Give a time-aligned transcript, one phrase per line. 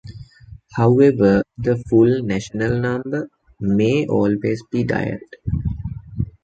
[0.73, 5.19] However, the "Full National Number" "may" always be dialled.